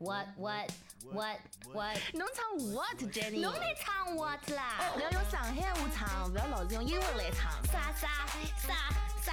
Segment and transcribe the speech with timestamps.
[0.00, 0.70] What what
[1.12, 1.36] what
[1.74, 1.98] what？
[2.14, 3.42] 侬唱 what Jenny？
[3.42, 4.80] 侬在唱 what 啦？
[4.94, 7.52] 不要用上海话唱，不要老是用英文来唱。
[7.70, 8.32] 啥啥啥
[8.66, 8.72] 啥
[9.20, 9.28] 啥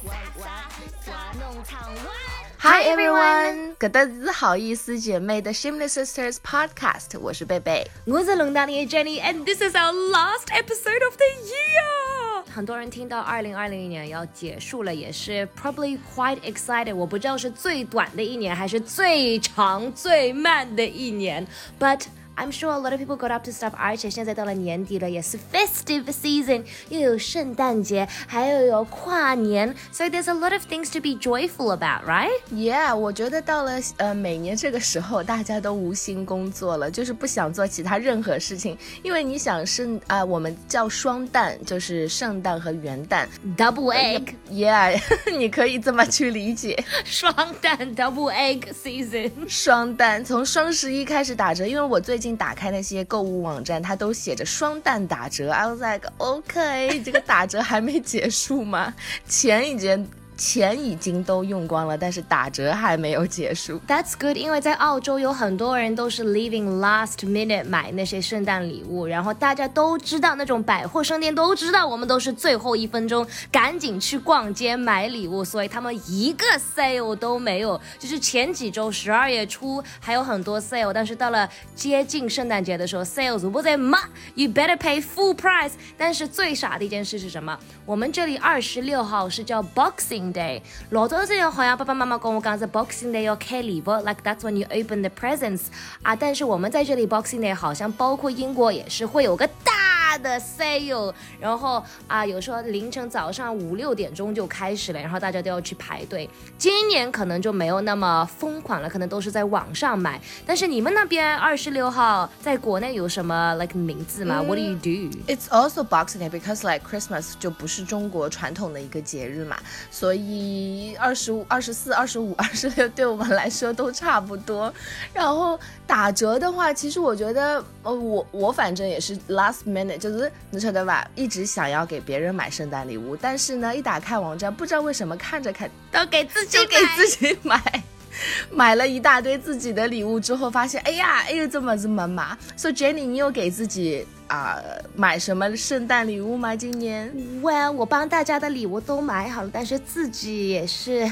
[0.00, 0.70] 啥
[1.04, 1.32] 啥？
[1.40, 2.14] 侬唱 what？
[2.60, 7.84] Hi everyone，搿搭是好意思姐妹的 Shameless Sisters Podcast，我是贝贝。
[8.06, 12.28] 我是龙大里的 Jenny，and this is our last episode of the year。
[12.60, 16.94] 很多人听到二零二零年要结束了，也是 probably quite excited。
[16.94, 21.46] 我不知道是最短的一年，还是最长最慢的一年
[21.78, 22.02] ，but。
[22.39, 30.61] I'm sure a lot of people got up to stuff，而且现在到了年底了，也是 festive season，又有圣诞节，还有有跨年，so there's a lot of
[30.65, 32.27] things to be joyful about，right？
[32.51, 43.25] Yeah，我觉得到了呃每年这个时候，大家都无心工作了，就是不想做其他任何事情，因为你想圣啊、我们叫双旦，就是圣诞和元旦。
[43.55, 45.01] Double egg， Yeah，
[45.31, 46.83] 你可以这么去理解。
[47.05, 49.31] 双蛋 double egg season。
[49.47, 55.50] 双旦从双十一开始打折，因为我最近 打开那些购物网站，它都写着双旦打折。
[55.50, 58.94] I was like, OK，这个打折还没结束吗？
[59.26, 60.08] 钱已经
[60.40, 63.78] 钱已经都用光了，但是打折还没有结束。
[63.86, 77.78] That's good，因为在澳洲有很多人都是 leaving last minute 买那些圣诞礼物，然后大家都知道那种百货商店都知道我们都是最后一分钟赶紧去逛街买礼物，所以他们一个 sale 都没有。
[77.98, 83.98] 就是前几周十二月初还有很多 sale，但是到了接近圣诞节的时候，sales 不在嘛
[84.36, 85.72] ，you better pay full price。
[85.98, 87.58] 但是最傻的一件事是什么？
[87.84, 95.62] 我们这里二十六号是叫 Boxing Day，老早之前好像爸爸妈妈跟我讲是 Boxing Day 要开礼物，like that's when you open the presents
[96.02, 96.14] 啊。
[96.14, 99.72] 但是我们在这里 Boxing Day 好像包括英国也是会有个大
[100.18, 106.28] 的 sale，然后啊有时候凌晨早上五六点钟就开始了，然后大家都要去排队。
[106.58, 110.20] 今年可能就没有那么疯狂了，可能都是在网上买。
[110.46, 119.56] 但是你们那边二十六号在国内有什么 like 名字吗、w h a t do you do？It's also Boxing Day because like Christmas 就不是中国传统的一个节日嘛，
[119.90, 124.72] 所以二十五、二十四、二十五、二十六对我们来说都差不多。
[125.12, 137.60] 然后打折的话，其实我觉得，呃，我我反正也是 last minute，就是你晓得吧，一直想要给别人买圣诞礼物，但是呢，一打开网站，不知道为什么看着看都给自己给自己买。
[138.50, 142.36] 买了一大堆自己的礼物之后，发现哎呀，哎呦，这么这么麻。
[142.56, 144.58] So Jenny，你有给自己啊、
[144.94, 146.54] 买什么圣诞礼物吗？
[146.54, 147.10] 今年
[147.40, 151.10] ？Well，我帮大家的礼物都买好了，但是自己也是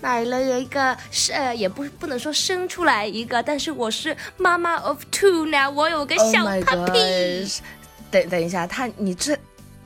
[0.00, 7.60] 买了一个，是呃，也不不能说生出来一个，但是我是妈妈 of two 呢，我有个 Oh 小 puppy。
[8.10, 9.38] 等等一下，他你这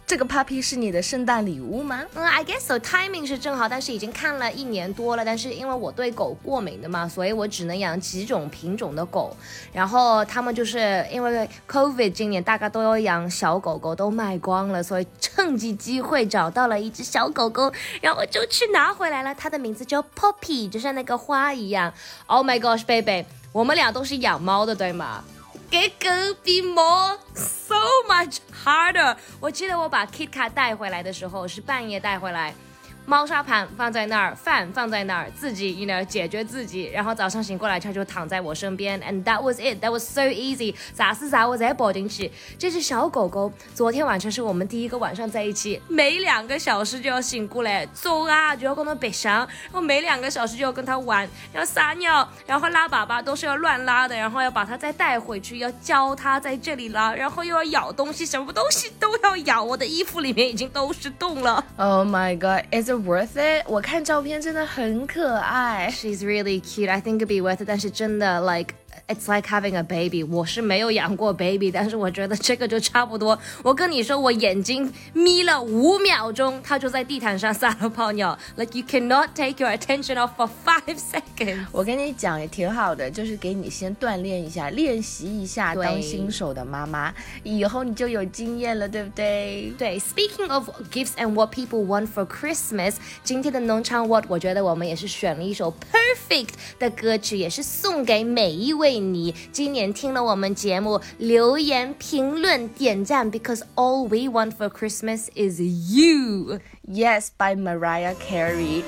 [0.04, 2.02] 这个 puppy 是你的圣诞礼物吗？
[2.14, 9.34] 嗯，I guess so，timing 是正好，但是已经看了一年多了，但是因为我对狗过敏的嘛，所以我只能养几种品种的狗。
[9.72, 17.72] 然后他们就是因为 COVID 今年大家都要养小狗狗，都卖光了，所以趁机机会找到了一只小狗狗，
[18.02, 19.34] 然后就去拿回来了。
[19.34, 21.90] 它的名字叫 Poppy，就像那个花一样。
[22.26, 25.24] Oh my gosh，baby，我们俩都是养猫的，对吗？
[25.72, 26.06] 给狗
[26.44, 27.74] 比猫 so
[28.06, 29.16] much harder。
[29.40, 32.54] 我记得我把 Kitka 带回来的时候是半夜带回来，
[33.04, 42.30] 猫砂盘放在那儿，饭放在那儿，自己 you know 解决自己，然后早上醒过来它就躺在我身边，and that was it，that was so easy，啥是啥我再抱进去。
[42.56, 61.64] 这只小狗狗昨天晚上是我们第一个晚上在一起，每两个小时就要醒过来，走啊就要跟它白相，然后每两个小时就要跟它玩，要撒尿，然后拉粑粑都是要乱拉的，然后要把它再带回去，要教它在这里拉，然后又要咬东西，什么东西都要咬，我的衣服里面已经都是洞了。
[61.76, 63.63] Oh my god，is it worth it？
[63.67, 65.89] 我看照片真的很可爱。
[65.91, 66.89] She's really cute.
[66.89, 67.65] I think it'd be worth it.
[67.65, 68.75] 但是真的，like
[69.08, 70.22] it's like having a baby.
[70.24, 73.38] 我是没有养过 baby，但是我觉得这个就差不多。
[73.62, 78.38] 我跟你说，我眼睛眯了五秒钟，它就在地毯上撒了泡尿。
[78.56, 81.66] Like you cannot take your attention off for five seconds.
[81.72, 87.12] 我跟你讲也挺好的，就是给你先锻炼一下，练习一下当新手的妈妈，
[87.42, 89.72] 以后你就有经验了，对不对？
[89.78, 104.69] 对，Speaking of gifts and what people want for Christmas，今天的农场 What，我觉得我们也是选了一首 perfect 的歌曲，也是送给每一位你今年听了我们节目留言、评论、点赞，because all we want for
[104.69, 106.59] Christmas is you。
[106.87, 108.83] Yes by Mariah Carey。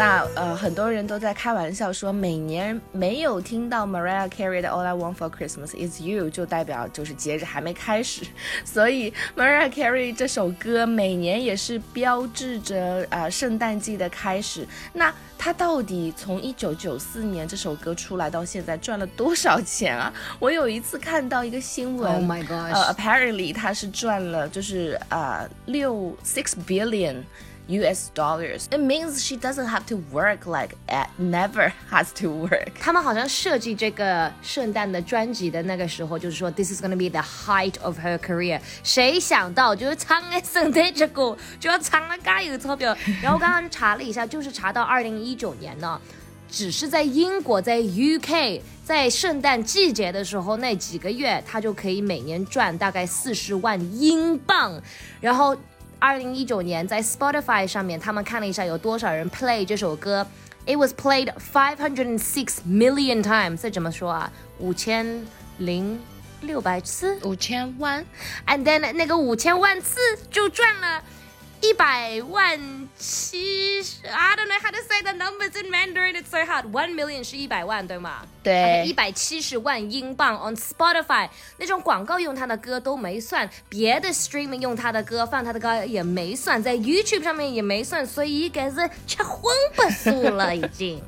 [0.00, 8.22] 那呃，很多人都在开玩笑说，每年没有听到 Mariah Carey 的 All I Want for Christmas Is You，就代表就是节日还没开始。
[8.64, 14.66] 所以 Mariah Carey 这首歌每年也是标志着啊、呃、圣诞季的开始。
[14.94, 20.10] 那它到底从一九九四年这首歌出来到现在赚了多少钱啊？
[20.40, 27.16] 我有一次看到一个新闻 Oh my 呃，apparently 它是赚了就是啊六 six billion。
[27.70, 28.64] US dollars.
[28.70, 32.72] It means she doesn't have to work like at never has to work.
[32.80, 38.60] 他们好像设计这个圣诞的专辑的那个时候，就是说 this is gonna be the height of her career。
[38.82, 42.96] 谁想到就是唱个圣诞节歌就要唱了加有钞票。
[43.22, 46.00] 然后刚刚查了一下， 就是查到二零一九年呢，
[46.50, 54.80] 只是在英国，在 UK，在圣诞季节的时候那几个月，他就可以每年赚大概四十万英镑。
[55.20, 55.56] 然后
[56.00, 60.26] 二零一九年在 Spotify 上面，他们看了一下有多少人 play 这首歌。
[60.66, 64.32] It was played five hundred and six million times，这怎么说啊？
[64.58, 65.26] 五千
[65.58, 66.00] 零
[66.40, 67.18] 六百次。
[67.22, 68.04] 五千万
[68.46, 70.00] And then 那个五千万次
[70.30, 71.02] 就赚了
[71.60, 73.69] 一百万七
[75.00, 76.16] say the numbers in Mandarin.
[76.16, 76.70] It's so hard.
[76.72, 78.22] One million 是一百万，对吗？
[78.42, 88.76] 对一百七十万英镑 on Spotify 那种广告用他的歌都没算，别的 streaming 用他的歌放他的歌也没算，在 YouTube 上面也没算，所以该是
[89.06, 91.02] 吃荤不素了已经。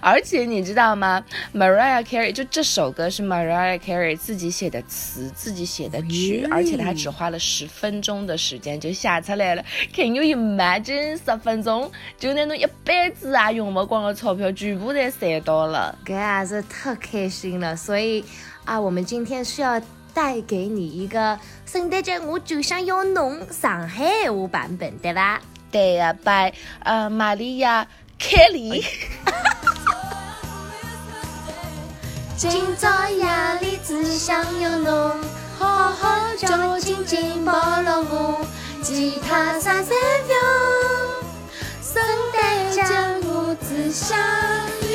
[0.00, 6.46] 而且你知道吗？Mariah Carey 就这首歌是 Mariah Carey 自己写的词，自己写的曲？
[6.52, 9.64] 而且他只花了十分钟的时间就写出来了。
[9.92, 15.94] Can you imagine 十分钟就那种一辈子啊用不光的钞票全部侪赚到了？
[16.04, 18.24] 搿也是特开心了，所以
[18.64, 19.80] 啊，我们今天是要
[20.14, 25.40] 带给你一个圣诞节，我就想要侬上海话版本，对吧？
[25.70, 27.86] 对呀、b y 呃玛利亚
[28.18, 28.82] 凯莉。
[32.36, 33.24] 今朝夜
[33.60, 35.10] 里只想有侬，
[35.58, 38.46] 好好就紧紧抱牢我，
[38.82, 40.38] 其他啥侪不用。
[41.82, 42.55] 圣诞
[43.60, 44.85] 紫霞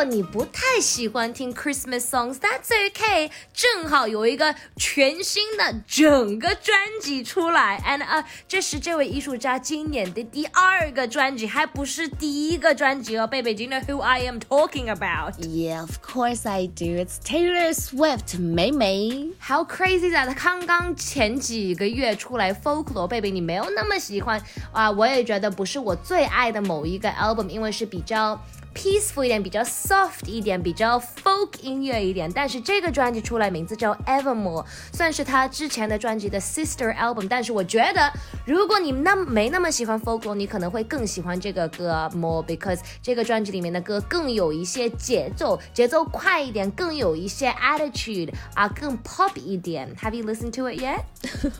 [0.00, 3.30] 果你不太喜欢听 Christmas songs，that's okay。
[3.52, 13.26] 正好有一个全新的整个专辑出来，and 啊、这是这位艺术家今年的第二个专辑，还不是第一个专辑哦。
[13.26, 16.96] 贝贝，do you know who I am talking about？Yeah, of course I do.
[16.96, 19.28] It's Taylor Swift，美美。
[19.38, 20.28] How crazy that！
[20.28, 24.42] 他刚刚前几个月出来 Folklore，贝贝你没有那么喜欢
[24.72, 28.42] 啊，我也觉得不是我最爱的某一个 album，因为是比较
[28.75, 32.29] peaceful 一点，比较 soft 一点，比较 folk 音乐一点。
[32.33, 37.27] 但是这个专辑出来名字叫 Evermore，算是他之前的专辑的 sister album。
[37.29, 38.11] 但是我觉得，
[38.45, 49.95] 如果你那没那么喜欢 Folklore，你可能会更喜欢这个歌 more，because 这个专辑里面的歌更有一些节奏，节奏快一点，更有一些 attitude 啊，更 pop 一点。
[50.01, 50.99] Have you listened to it yet？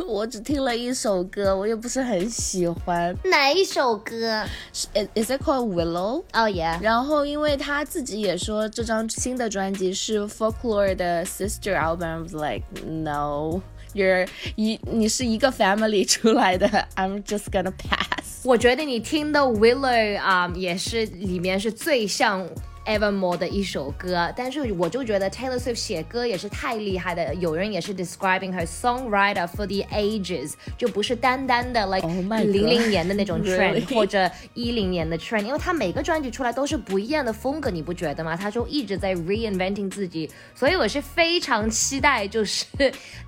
[0.05, 3.15] 我只听了一首歌，我也不是很喜欢。
[3.23, 4.43] 哪一首歌
[4.73, 6.23] Is is it called Willow？
[6.33, 6.77] ？Oh yeah。
[6.81, 16.67] 然后， 因为他自己也说这张新的专辑是 Folklore 的 sister album，I was like no。You're 一你是一个 family 出来的，
[16.97, 18.45] I'm just gonna pass。
[18.45, 22.45] 我觉得你听的 Willow 啊、也是里面是最像
[22.90, 33.94] Evermore 的一首歌，但是我就觉得 Taylor Swift 写歌也是太厉害的，有人也是 describing her songwriter for the ages，就不是单单的 like Oh 零零年的那种 trend？
[33.94, 38.36] 或者一零年的 trend，因为他每个专辑出来都是不一样的风格，你不觉得吗？
[38.36, 42.66] 他就一直在 reinventing 自己，所以我是非常期待，就是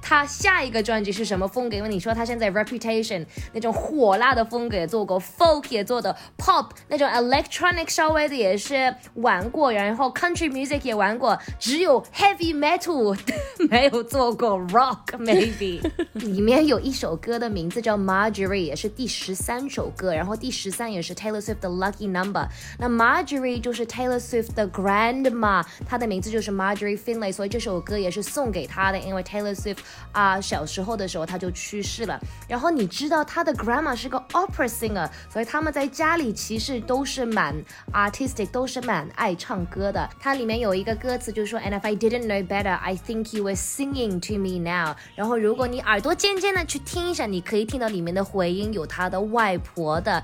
[0.00, 13.16] 他下一个专辑是什么风格，因为你说他现在 Reputation 那种火辣的风格也做过，folk 也做的，pop 那种 electronic 稍微的也是玩过，然后 country music 也玩过，只有 heavy metal
[13.70, 15.80] 没有做过 rock maybe。
[16.14, 22.48] 里面有一首歌的名字叫 Marjorie，也是第十三首歌，然后第十三也是 Taylor Swift 的 Lucky Number。
[22.78, 29.78] 那 Marjorie 就是 Taylor Swift 的 grandma，她的名字就是 Marjorie Finley，所以这首歌也是送给她的，因为 Taylor Swift
[30.12, 32.18] 啊、小时候的时候她就去世了。
[32.48, 37.54] 然后你知道她的 grandma 是个 opera singer，所以他们在家里其实都是蛮
[37.92, 40.08] artistic，都是蛮爱唱歌的。
[40.20, 44.96] 它里面有一个歌词就是说，And if I didn't know better, I think you were singing to me now。
[45.14, 50.22] 然后如果你耳朵尖尖的去听一下，你可以听到里面的回音有他的外婆的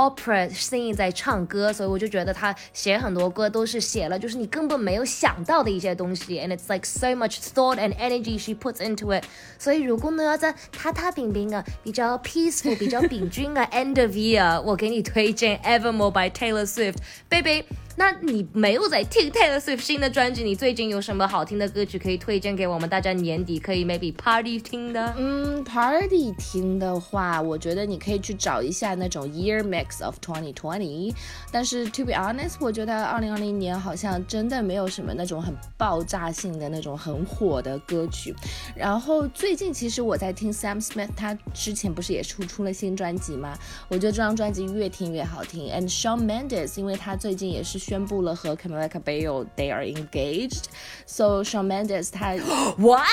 [0.00, 9.24] opera singing 在唱歌，所以我就觉得他写很多歌都是写了就是你根本没有想到的一些东西，and it's like so much thought and energy she puts into it。
[9.58, 17.64] 所以如果呢要在踏踏平平啊，比较 peaceful、比较平均啊，end of year，我给你推荐 Evermore by Taylor Swift，baby。
[17.96, 22.88] 那你没有在听 Taylor Swift 新的专辑，你最近有什么好听的歌曲可以推荐给我们？
[22.88, 25.12] 大家年底可以 maybe party 听的？
[25.18, 31.13] 嗯，party 听的话，我觉得你可以去找一下那种 year mix of 2020。
[31.51, 38.35] 但是 to be honest，我觉得2020年好像真的没有什么那种很爆炸性的那种很火的歌曲。
[38.75, 43.57] 然后最近其实我在听 Sam Smith，他之前不是也出出了新专辑吗？
[43.87, 45.71] 我觉得这张专辑越听越好听。
[45.71, 52.35] And Shawn Mendes，因为他最近也是宣布了和 Camila Cabello they are engaged，so Shawn Mendes 他
[52.77, 53.03] What?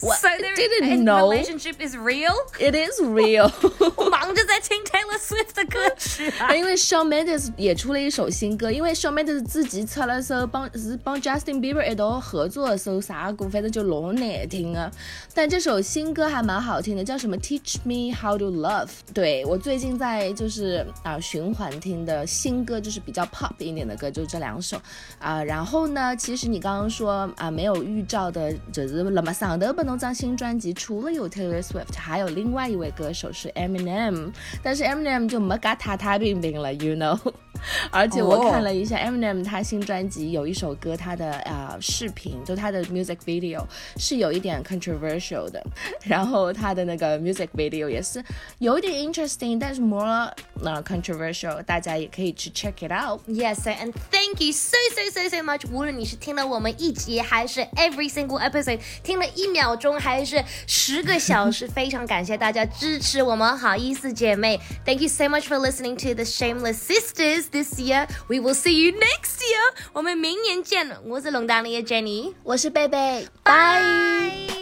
[0.00, 0.18] What?
[0.18, 1.30] So their Didn't know.
[1.30, 2.34] relationship is real?
[2.58, 3.50] it is real
[3.96, 6.55] 。我 忙着在听 Taylor Swift 的歌曲啊。
[6.55, 14.89] 因为 Shawn Mendes 也出了一首新歌，因为 Shawn Mendes 自己出了首帮是帮 Justin Bieber 一道合作的首啥歌，反正就老难听啊。
[15.33, 18.89] 但这首新歌还蛮好听的，叫什么 Teach Me How to Love。
[19.13, 24.81] 对我最近在就是啊、循环听的新歌，就是比较 pop 一点的歌，就这两首
[25.19, 34.20] 啊、然后呢，其实你刚刚说啊、没有预兆的，就是那么上头不能张新专辑，除了有 Taylor Swift，还有另外一位歌手是 Eminem，
[34.61, 37.19] 但是 M&M 就没嘎踏踏平平了，you know。
[37.90, 43.64] 而且我看了一下 Eminem 他新专辑有一首歌，他的啊、视频就他的 music video
[43.96, 45.62] 是有一点 controversial 的，
[46.02, 48.22] 然后他的那个 music video 也是
[48.58, 50.30] 有一点 interesting，但是 more
[50.62, 53.20] 呃 controversial，大家也可以去 check it out。
[53.26, 55.62] Yes, and thank you so so so so much。
[55.72, 64.60] 无论你是听了我们一集，还是 every single episode，听了一秒钟，还是十个小时，非常感谢大家支持我们好意思姐妹。
[64.84, 68.06] Thank you so much for listening to the Shameless Sisters this year.
[68.28, 69.74] We will see you next year.
[69.92, 70.96] 我们明年见。
[71.04, 74.59] 我是龙当里的 Jenny，我是贝贝，拜。